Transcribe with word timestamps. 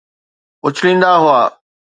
اڇليندا 0.65 1.13
هئا 1.23 1.39